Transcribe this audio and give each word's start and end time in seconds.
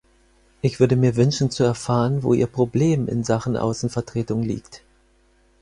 Ich 0.63 0.79
würde 0.79 0.95
mir 0.95 1.15
wünschen 1.15 1.51
zu 1.51 1.63
erfahren, 1.63 2.23
wo 2.23 2.33
Ihr 2.33 2.47
Problem 2.47 3.07
in 3.07 3.23
Sachen 3.23 3.55
Außenvertretung 3.55 4.41
liegt. 4.41 4.81